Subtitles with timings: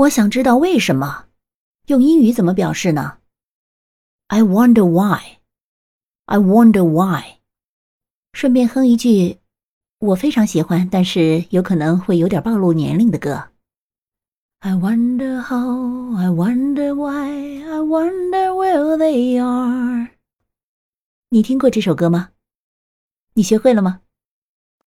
[0.00, 1.26] 我想知道为什么
[1.88, 3.18] 用英语怎么表示呢
[4.28, 5.40] i wonder why
[6.24, 7.40] i wonder why
[8.32, 9.40] 顺便哼一句
[9.98, 13.50] 我非常喜欢但是有可能会有点暴露年龄的歌
[14.60, 20.08] i wonder how i wonder why i wonder where they are
[21.28, 22.30] 你听过这首歌吗
[23.34, 24.00] 你学会了吗